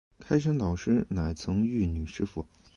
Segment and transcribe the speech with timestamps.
[0.17, 2.47] 开山导师乃曾玉女师傅。